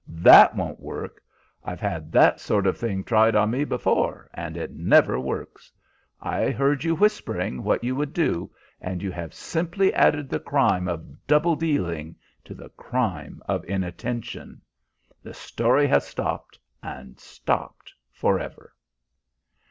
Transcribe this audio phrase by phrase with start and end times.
[0.07, 1.21] That won't work.
[1.63, 5.71] I've had that sort of thing tried on me before, and it never works.
[6.19, 8.49] I heard you whispering what you would do,
[8.81, 14.59] and you have simply added the crime of double dealing to the crime of inattention.
[15.21, 18.73] The story has stopped, and stopped forever."